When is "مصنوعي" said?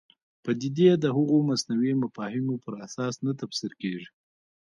1.49-1.93